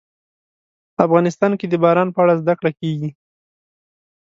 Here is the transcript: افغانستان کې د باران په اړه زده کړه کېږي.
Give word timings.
افغانستان 1.05 1.51
کې 1.59 1.65
د 1.69 1.73
باران 1.83 2.07
په 2.13 2.19
اړه 2.23 2.33
زده 2.41 2.53
کړه 2.59 2.71
کېږي. 2.79 3.09